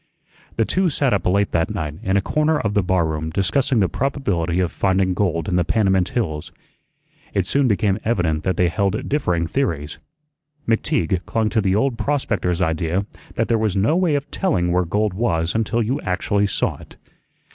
The 0.55 0.65
two 0.65 0.89
sat 0.89 1.13
up 1.13 1.27
late 1.27 1.51
that 1.51 1.69
night 1.69 1.99
in 2.01 2.17
a 2.17 2.23
corner 2.23 2.59
of 2.59 2.73
the 2.73 2.81
barroom 2.81 3.29
discussing 3.29 3.81
the 3.81 3.87
probability 3.87 4.59
of 4.59 4.71
finding 4.71 5.13
gold 5.13 5.47
in 5.47 5.57
the 5.57 5.63
Panamint 5.63 6.09
hills. 6.09 6.51
It 7.35 7.45
soon 7.45 7.67
became 7.67 7.99
evident 8.03 8.41
that 8.43 8.57
they 8.57 8.67
held 8.69 9.07
differing 9.07 9.45
theories. 9.45 9.99
McTeague 10.67 11.23
clung 11.27 11.49
to 11.49 11.61
the 11.61 11.75
old 11.75 11.99
prospector's 11.99 12.63
idea 12.63 13.05
that 13.35 13.47
there 13.47 13.59
was 13.59 13.75
no 13.77 13.95
way 13.95 14.15
of 14.15 14.31
telling 14.31 14.71
where 14.71 14.85
gold 14.85 15.13
was 15.13 15.53
until 15.53 15.83
you 15.83 16.01
actually 16.01 16.47
saw 16.47 16.77
it. 16.77 16.95